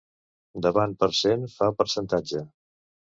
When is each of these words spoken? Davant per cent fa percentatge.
Davant 0.65 0.95
per 1.03 1.09
cent 1.19 1.45
fa 1.59 1.69
percentatge. 1.83 2.43